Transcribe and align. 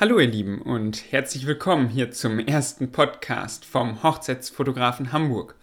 Hallo 0.00 0.20
ihr 0.20 0.28
Lieben 0.28 0.62
und 0.62 1.10
herzlich 1.10 1.44
willkommen 1.48 1.88
hier 1.88 2.12
zum 2.12 2.38
ersten 2.38 2.92
Podcast 2.92 3.64
vom 3.64 4.04
Hochzeitsfotografen 4.04 5.10
Hamburg. 5.10 5.56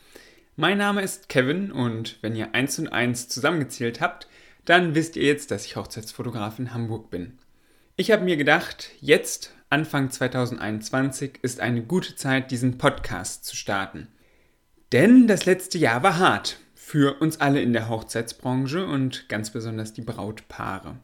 Mein 0.57 0.77
Name 0.77 1.03
ist 1.03 1.29
Kevin 1.29 1.71
und 1.71 2.17
wenn 2.21 2.35
ihr 2.35 2.53
eins 2.53 2.77
und 2.77 2.89
eins 2.89 3.29
zusammengezählt 3.29 4.01
habt, 4.01 4.27
dann 4.65 4.93
wisst 4.93 5.15
ihr 5.15 5.23
jetzt, 5.23 5.51
dass 5.51 5.65
ich 5.65 5.77
Hochzeitsfotograf 5.77 6.59
in 6.59 6.73
Hamburg 6.73 7.09
bin. 7.09 7.37
Ich 7.95 8.11
habe 8.11 8.25
mir 8.25 8.35
gedacht, 8.35 8.89
jetzt, 8.99 9.53
Anfang 9.69 10.11
2021, 10.11 11.39
ist 11.41 11.61
eine 11.61 11.83
gute 11.83 12.17
Zeit, 12.17 12.51
diesen 12.51 12.77
Podcast 12.77 13.45
zu 13.45 13.55
starten. 13.55 14.09
Denn 14.91 15.27
das 15.27 15.45
letzte 15.45 15.77
Jahr 15.77 16.03
war 16.03 16.19
hart 16.19 16.59
für 16.73 17.21
uns 17.21 17.39
alle 17.39 17.61
in 17.61 17.71
der 17.71 17.87
Hochzeitsbranche 17.87 18.85
und 18.85 19.29
ganz 19.29 19.51
besonders 19.51 19.93
die 19.93 20.01
Brautpaare. 20.01 20.97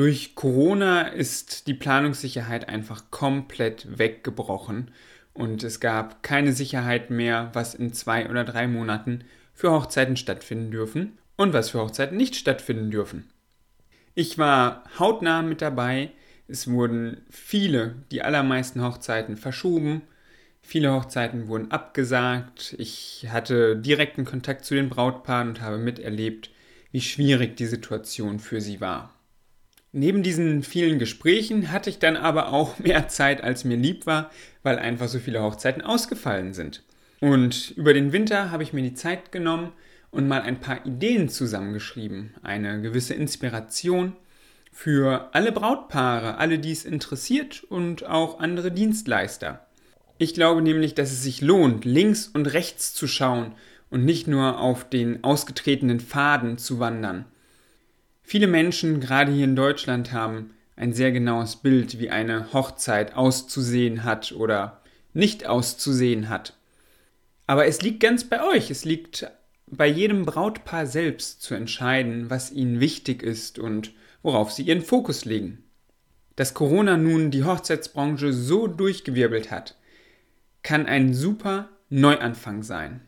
Durch 0.00 0.34
Corona 0.34 1.02
ist 1.02 1.66
die 1.66 1.74
Planungssicherheit 1.74 2.70
einfach 2.70 3.10
komplett 3.10 3.98
weggebrochen 3.98 4.92
und 5.34 5.62
es 5.62 5.78
gab 5.78 6.22
keine 6.22 6.54
Sicherheit 6.54 7.10
mehr, 7.10 7.50
was 7.52 7.74
in 7.74 7.92
zwei 7.92 8.30
oder 8.30 8.44
drei 8.44 8.66
Monaten 8.66 9.24
für 9.52 9.70
Hochzeiten 9.72 10.16
stattfinden 10.16 10.70
dürfen 10.70 11.18
und 11.36 11.52
was 11.52 11.68
für 11.68 11.80
Hochzeiten 11.80 12.16
nicht 12.16 12.34
stattfinden 12.34 12.90
dürfen. 12.90 13.28
Ich 14.14 14.38
war 14.38 14.84
hautnah 14.98 15.42
mit 15.42 15.60
dabei. 15.60 16.12
Es 16.48 16.66
wurden 16.66 17.20
viele, 17.28 17.96
die 18.10 18.22
allermeisten 18.22 18.82
Hochzeiten 18.82 19.36
verschoben. 19.36 20.00
Viele 20.62 20.94
Hochzeiten 20.94 21.46
wurden 21.46 21.70
abgesagt. 21.72 22.74
Ich 22.78 23.26
hatte 23.28 23.76
direkten 23.76 24.24
Kontakt 24.24 24.64
zu 24.64 24.74
den 24.74 24.88
Brautpaaren 24.88 25.48
und 25.48 25.60
habe 25.60 25.76
miterlebt, 25.76 26.50
wie 26.90 27.02
schwierig 27.02 27.58
die 27.58 27.66
Situation 27.66 28.38
für 28.38 28.62
sie 28.62 28.80
war. 28.80 29.14
Neben 29.92 30.22
diesen 30.22 30.62
vielen 30.62 30.98
Gesprächen 30.98 31.72
hatte 31.72 31.90
ich 31.90 31.98
dann 31.98 32.16
aber 32.16 32.52
auch 32.52 32.78
mehr 32.80 33.08
Zeit, 33.08 33.42
als 33.42 33.64
mir 33.64 33.76
lieb 33.76 34.06
war, 34.06 34.30
weil 34.62 34.78
einfach 34.78 35.08
so 35.08 35.18
viele 35.18 35.42
Hochzeiten 35.42 35.82
ausgefallen 35.82 36.54
sind. 36.54 36.82
Und 37.20 37.72
über 37.76 37.92
den 37.92 38.12
Winter 38.12 38.50
habe 38.50 38.62
ich 38.62 38.72
mir 38.72 38.82
die 38.82 38.94
Zeit 38.94 39.32
genommen 39.32 39.72
und 40.10 40.26
mal 40.26 40.42
ein 40.42 40.60
paar 40.60 40.86
Ideen 40.86 41.28
zusammengeschrieben, 41.28 42.34
eine 42.42 42.80
gewisse 42.80 43.14
Inspiration 43.14 44.16
für 44.72 45.28
alle 45.32 45.52
Brautpaare, 45.52 46.38
alle, 46.38 46.58
die 46.58 46.72
es 46.72 46.84
interessiert 46.84 47.64
und 47.64 48.06
auch 48.06 48.40
andere 48.40 48.72
Dienstleister. 48.72 49.66
Ich 50.18 50.34
glaube 50.34 50.62
nämlich, 50.62 50.94
dass 50.94 51.10
es 51.10 51.22
sich 51.22 51.40
lohnt, 51.40 51.84
links 51.84 52.28
und 52.28 52.46
rechts 52.46 52.94
zu 52.94 53.06
schauen 53.06 53.52
und 53.90 54.04
nicht 54.04 54.26
nur 54.26 54.60
auf 54.60 54.88
den 54.88 55.24
ausgetretenen 55.24 56.00
Faden 56.00 56.58
zu 56.58 56.78
wandern. 56.78 57.24
Viele 58.30 58.46
Menschen, 58.46 59.00
gerade 59.00 59.32
hier 59.32 59.42
in 59.42 59.56
Deutschland, 59.56 60.12
haben 60.12 60.54
ein 60.76 60.92
sehr 60.92 61.10
genaues 61.10 61.56
Bild, 61.56 61.98
wie 61.98 62.10
eine 62.10 62.52
Hochzeit 62.52 63.16
auszusehen 63.16 64.04
hat 64.04 64.30
oder 64.30 64.82
nicht 65.12 65.46
auszusehen 65.46 66.28
hat. 66.28 66.56
Aber 67.48 67.66
es 67.66 67.82
liegt 67.82 67.98
ganz 67.98 68.22
bei 68.22 68.40
euch, 68.40 68.70
es 68.70 68.84
liegt 68.84 69.28
bei 69.66 69.88
jedem 69.88 70.26
Brautpaar 70.26 70.86
selbst 70.86 71.42
zu 71.42 71.56
entscheiden, 71.56 72.30
was 72.30 72.52
ihnen 72.52 72.78
wichtig 72.78 73.24
ist 73.24 73.58
und 73.58 73.90
worauf 74.22 74.52
sie 74.52 74.62
ihren 74.62 74.82
Fokus 74.82 75.24
legen. 75.24 75.64
Dass 76.36 76.54
Corona 76.54 76.96
nun 76.96 77.32
die 77.32 77.42
Hochzeitsbranche 77.42 78.32
so 78.32 78.68
durchgewirbelt 78.68 79.50
hat, 79.50 79.74
kann 80.62 80.86
ein 80.86 81.14
super 81.14 81.68
Neuanfang 81.88 82.62
sein. 82.62 83.00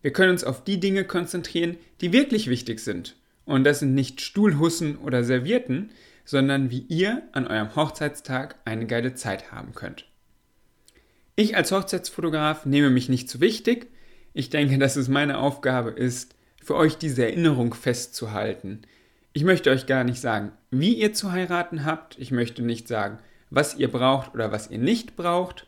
Wir 0.00 0.12
können 0.12 0.32
uns 0.32 0.42
auf 0.42 0.64
die 0.64 0.80
Dinge 0.80 1.04
konzentrieren, 1.04 1.76
die 2.00 2.12
wirklich 2.12 2.50
wichtig 2.50 2.80
sind 2.80 3.14
und 3.44 3.64
das 3.64 3.80
sind 3.80 3.94
nicht 3.94 4.20
Stuhlhussen 4.20 4.96
oder 4.96 5.24
Servierten, 5.24 5.90
sondern 6.24 6.70
wie 6.70 6.84
ihr 6.88 7.22
an 7.32 7.46
eurem 7.46 7.74
Hochzeitstag 7.74 8.56
eine 8.64 8.86
geile 8.86 9.14
Zeit 9.14 9.52
haben 9.52 9.74
könnt. 9.74 10.06
Ich 11.34 11.56
als 11.56 11.72
Hochzeitsfotograf 11.72 12.66
nehme 12.66 12.90
mich 12.90 13.08
nicht 13.08 13.28
zu 13.28 13.40
wichtig. 13.40 13.90
Ich 14.34 14.50
denke, 14.50 14.78
dass 14.78 14.96
es 14.96 15.08
meine 15.08 15.38
Aufgabe 15.38 15.90
ist, 15.90 16.34
für 16.62 16.76
euch 16.76 16.96
diese 16.96 17.24
Erinnerung 17.24 17.74
festzuhalten. 17.74 18.82
Ich 19.32 19.44
möchte 19.44 19.70
euch 19.70 19.86
gar 19.86 20.04
nicht 20.04 20.20
sagen, 20.20 20.52
wie 20.70 20.94
ihr 20.94 21.12
zu 21.12 21.32
heiraten 21.32 21.84
habt. 21.84 22.18
Ich 22.18 22.30
möchte 22.30 22.62
nicht 22.62 22.86
sagen, 22.86 23.18
was 23.50 23.74
ihr 23.76 23.90
braucht 23.90 24.34
oder 24.34 24.52
was 24.52 24.70
ihr 24.70 24.78
nicht 24.78 25.16
braucht. 25.16 25.66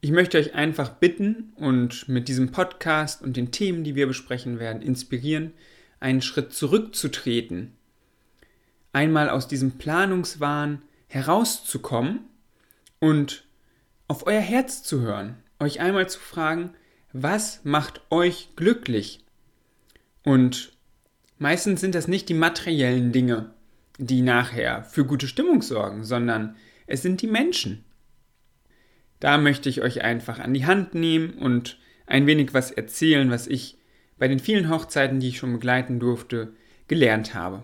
Ich 0.00 0.10
möchte 0.10 0.38
euch 0.38 0.54
einfach 0.54 0.90
bitten 0.90 1.54
und 1.56 2.08
mit 2.08 2.28
diesem 2.28 2.52
Podcast 2.52 3.22
und 3.22 3.38
den 3.38 3.50
Themen, 3.50 3.84
die 3.84 3.94
wir 3.94 4.06
besprechen 4.06 4.58
werden, 4.58 4.82
inspirieren, 4.82 5.52
einen 6.04 6.20
Schritt 6.20 6.52
zurückzutreten, 6.52 7.72
einmal 8.92 9.30
aus 9.30 9.48
diesem 9.48 9.78
Planungswahn 9.78 10.82
herauszukommen 11.06 12.20
und 13.00 13.46
auf 14.06 14.26
euer 14.26 14.40
Herz 14.40 14.82
zu 14.82 15.00
hören, 15.00 15.36
euch 15.58 15.80
einmal 15.80 16.06
zu 16.06 16.20
fragen, 16.20 16.74
was 17.14 17.64
macht 17.64 18.02
euch 18.10 18.50
glücklich? 18.54 19.24
Und 20.22 20.76
meistens 21.38 21.80
sind 21.80 21.94
das 21.94 22.06
nicht 22.06 22.28
die 22.28 22.34
materiellen 22.34 23.10
Dinge, 23.12 23.54
die 23.96 24.20
nachher 24.20 24.84
für 24.84 25.06
gute 25.06 25.26
Stimmung 25.26 25.62
sorgen, 25.62 26.04
sondern 26.04 26.54
es 26.86 27.00
sind 27.00 27.22
die 27.22 27.28
Menschen. 27.28 27.82
Da 29.20 29.38
möchte 29.38 29.70
ich 29.70 29.80
euch 29.80 30.02
einfach 30.02 30.38
an 30.38 30.52
die 30.52 30.66
Hand 30.66 30.94
nehmen 30.94 31.30
und 31.30 31.78
ein 32.04 32.26
wenig 32.26 32.52
was 32.52 32.70
erzählen, 32.70 33.30
was 33.30 33.46
ich 33.46 33.78
bei 34.18 34.28
den 34.28 34.38
vielen 34.38 34.70
Hochzeiten, 34.70 35.20
die 35.20 35.28
ich 35.28 35.38
schon 35.38 35.52
begleiten 35.52 35.98
durfte, 35.98 36.52
gelernt 36.88 37.34
habe. 37.34 37.62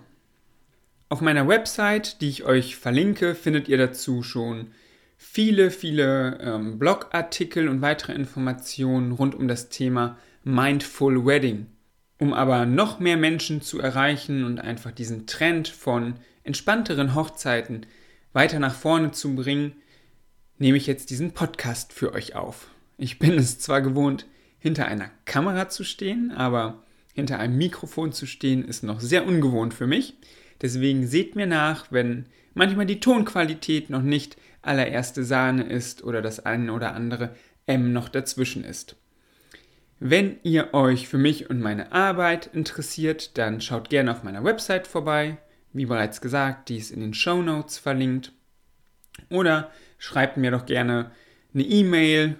Auf 1.08 1.20
meiner 1.20 1.48
Website, 1.48 2.20
die 2.20 2.28
ich 2.28 2.44
euch 2.44 2.76
verlinke, 2.76 3.34
findet 3.34 3.68
ihr 3.68 3.78
dazu 3.78 4.22
schon 4.22 4.68
viele, 5.16 5.70
viele 5.70 6.38
ähm, 6.40 6.78
Blogartikel 6.78 7.68
und 7.68 7.82
weitere 7.82 8.14
Informationen 8.14 9.12
rund 9.12 9.34
um 9.34 9.48
das 9.48 9.68
Thema 9.68 10.16
Mindful 10.44 11.26
Wedding. 11.26 11.66
Um 12.18 12.32
aber 12.32 12.64
noch 12.64 13.00
mehr 13.00 13.16
Menschen 13.16 13.60
zu 13.60 13.80
erreichen 13.80 14.44
und 14.44 14.60
einfach 14.60 14.92
diesen 14.92 15.26
Trend 15.26 15.68
von 15.68 16.14
entspannteren 16.44 17.14
Hochzeiten 17.14 17.86
weiter 18.32 18.58
nach 18.58 18.74
vorne 18.74 19.10
zu 19.10 19.34
bringen, 19.34 19.72
nehme 20.58 20.76
ich 20.76 20.86
jetzt 20.86 21.10
diesen 21.10 21.32
Podcast 21.32 21.92
für 21.92 22.12
euch 22.12 22.34
auf. 22.36 22.68
Ich 22.98 23.18
bin 23.18 23.34
es 23.34 23.58
zwar 23.58 23.80
gewohnt, 23.80 24.26
hinter 24.60 24.86
einer 24.86 25.10
Kamera 25.24 25.68
zu 25.68 25.82
stehen, 25.82 26.30
aber 26.30 26.84
hinter 27.12 27.38
einem 27.38 27.58
Mikrofon 27.58 28.12
zu 28.12 28.26
stehen 28.26 28.64
ist 28.64 28.84
noch 28.84 29.00
sehr 29.00 29.26
ungewohnt 29.26 29.74
für 29.74 29.86
mich. 29.86 30.14
Deswegen 30.62 31.06
seht 31.06 31.34
mir 31.34 31.46
nach, 31.46 31.90
wenn 31.90 32.26
manchmal 32.54 32.86
die 32.86 33.00
Tonqualität 33.00 33.90
noch 33.90 34.02
nicht 34.02 34.36
allererste 34.62 35.24
Sahne 35.24 35.64
ist 35.64 36.04
oder 36.04 36.22
das 36.22 36.44
eine 36.44 36.72
oder 36.72 36.94
andere 36.94 37.34
M 37.66 37.92
noch 37.92 38.08
dazwischen 38.08 38.62
ist. 38.62 38.96
Wenn 39.98 40.38
ihr 40.42 40.72
euch 40.72 41.08
für 41.08 41.18
mich 41.18 41.50
und 41.50 41.60
meine 41.60 41.92
Arbeit 41.92 42.50
interessiert, 42.54 43.36
dann 43.36 43.60
schaut 43.60 43.90
gerne 43.90 44.12
auf 44.12 44.22
meiner 44.22 44.44
Website 44.44 44.86
vorbei. 44.86 45.38
Wie 45.72 45.86
bereits 45.86 46.20
gesagt, 46.20 46.68
die 46.68 46.78
ist 46.78 46.90
in 46.90 47.00
den 47.00 47.14
Show 47.14 47.42
Notes 47.42 47.78
verlinkt. 47.78 48.32
Oder 49.28 49.70
schreibt 49.98 50.36
mir 50.36 50.50
doch 50.50 50.64
gerne 50.64 51.10
eine 51.52 51.64
E-Mail 51.64 52.38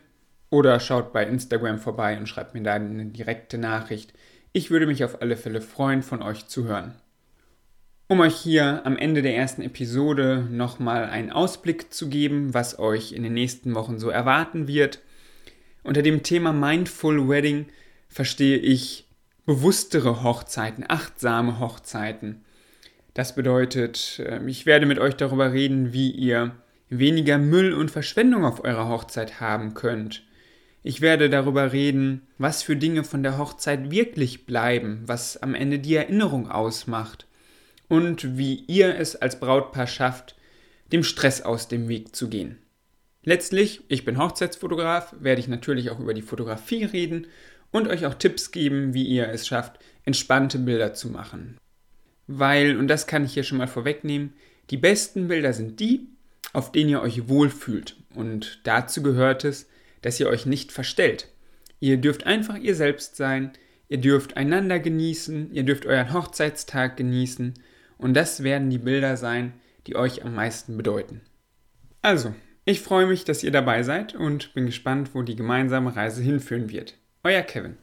oder 0.51 0.81
schaut 0.81 1.13
bei 1.13 1.25
Instagram 1.25 1.79
vorbei 1.79 2.19
und 2.19 2.29
schreibt 2.29 2.55
mir 2.55 2.63
da 2.63 2.75
eine 2.75 3.07
direkte 3.07 3.57
Nachricht. 3.57 4.13
Ich 4.53 4.71
würde 4.71 4.87
mich 4.87 5.05
auf 5.05 5.23
alle 5.23 5.37
Fälle 5.37 5.61
freuen, 5.61 6.03
von 6.03 6.23
euch 6.23 6.49
zu 6.49 6.65
hören. 6.65 6.95
Um 8.09 8.19
euch 8.19 8.35
hier 8.35 8.85
am 8.85 8.97
Ende 8.97 9.23
der 9.23 9.37
ersten 9.37 9.63
Episode 9.63 10.45
nochmal 10.51 11.05
einen 11.05 11.31
Ausblick 11.31 11.95
zu 11.95 12.09
geben, 12.09 12.53
was 12.53 12.81
euch 12.81 13.13
in 13.13 13.23
den 13.23 13.35
nächsten 13.35 13.77
Wochen 13.77 14.01
so 14.01 14.11
erwarten 14.11 14.67
wird. 14.67 14.99
Unter 15.85 16.03
dem 16.03 16.25
Thema 16.25 16.53
Mindful 16.53 17.29
Wedding 17.29 17.67
verstehe 18.09 18.59
ich 18.59 19.07
bewusstere 19.47 20.25
Hochzeiten, 20.25 20.85
achtsame 20.89 21.61
Hochzeiten. 21.61 22.45
Das 23.15 23.37
bedeutet, 23.37 24.21
ähm, 24.27 24.49
ich 24.49 24.67
werde 24.67 24.87
mit 24.87 24.99
euch 24.99 25.15
darüber 25.15 25.53
reden, 25.53 25.93
wie 25.93 26.11
ihr 26.11 26.57
weniger 26.89 27.39
Müll 27.39 27.73
und 27.73 27.93
Verschwendung 27.93 28.45
auf 28.45 28.65
eurer 28.65 28.89
Hochzeit 28.89 29.41
haben 29.41 29.75
könnt 29.75 30.25
ich 30.83 31.01
werde 31.01 31.29
darüber 31.29 31.73
reden, 31.73 32.23
was 32.39 32.63
für 32.63 32.77
Dinge 32.77 33.05
von 33.05 33.23
der 33.23 33.39
Hochzeit 33.39 33.91
wirklich 33.91 34.47
bleiben, 34.47 35.03
was 35.07 35.37
am 35.37 35.55
Ende 35.55 35.79
die 35.79 35.95
Erinnerung 35.95 36.51
ausmacht 36.51 37.27
und 37.89 38.39
wie 38.39 38.65
ihr 38.67 38.99
es 38.99 39.17
als 39.17 39.41
Brautpaar 39.41 39.87
schafft, 39.87 40.37
dem 40.93 41.03
Stress 41.03 41.43
aus 41.43 41.69
dem 41.69 41.89
Weg 41.89 42.17
zu 42.17 42.29
gehen. 42.29 42.59
Letztlich, 43.23 43.83
ich 43.89 44.05
bin 44.05 44.17
Hochzeitsfotograf, 44.17 45.15
werde 45.21 45.41
ich 45.41 45.49
natürlich 45.49 45.91
auch 45.91 46.01
über 46.01 46.15
die 46.15 46.23
Fotografie 46.23 46.85
reden 46.85 47.27
und 47.71 47.87
euch 47.87 48.07
auch 48.07 48.15
Tipps 48.15 48.51
geben, 48.51 48.95
wie 48.95 49.05
ihr 49.05 49.29
es 49.29 49.47
schafft, 49.47 49.79
entspannte 50.05 50.59
Bilder 50.59 50.95
zu 50.95 51.11
machen. 51.11 51.59
Weil, 52.27 52.79
und 52.79 52.89
das 52.89 53.07
kann 53.07 53.25
ich 53.25 53.35
hier 53.35 53.45
schon 53.45 53.59
mal 53.59 53.67
vorwegnehmen, 53.67 54.33
die 54.71 54.79
besten 54.79 55.29
Bilder 55.29 55.53
sind 55.53 55.81
die, 55.81 56.09
auf 56.53 56.73
denen 56.73 56.91
ihr 56.91 57.03
euch 57.03 57.29
wohlfühlt. 57.29 57.97
Und 58.15 58.61
dazu 58.65 59.03
gehört 59.03 59.45
es, 59.45 59.69
dass 60.03 60.21
ihr 60.21 60.29
euch 60.29 60.47
nicht 60.47 60.73
verstellt. 60.73 61.29
Ihr 61.81 61.97
dürft 61.97 62.27
einfach 62.27 62.57
ihr 62.57 62.75
selbst 62.75 63.17
sein, 63.17 63.53
ihr 63.89 63.99
dürft 63.99 64.37
einander 64.37 64.79
genießen, 64.79 65.53
ihr 65.53 65.63
dürft 65.63 65.87
euren 65.87 66.13
Hochzeitstag 66.13 66.97
genießen 66.97 67.55
und 67.99 68.15
das 68.15 68.43
werden 68.43 68.71
die 68.71 68.79
Bilder 68.79 69.17
sein, 69.17 69.55
die 69.87 69.97
euch 69.97 70.25
am 70.25 70.35
meisten 70.35 70.77
bedeuten. 70.77 71.21
Also, 72.03 72.35
ich 72.65 72.81
freue 72.81 73.07
mich, 73.07 73.25
dass 73.25 73.43
ihr 73.43 73.51
dabei 73.51 73.83
seid 73.83 74.15
und 74.15 74.55
bin 74.55 74.67
gespannt, 74.67 75.11
wo 75.15 75.23
die 75.23 75.37
gemeinsame 75.37 75.97
Reise 75.97 76.23
hinführen 76.23 76.71
wird. 76.71 76.97
Euer 77.25 77.43
Kevin. 77.43 77.77